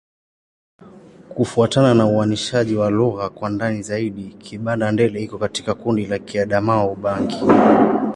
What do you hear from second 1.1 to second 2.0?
Kufuatana